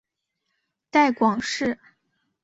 [0.89, 1.77] 带广市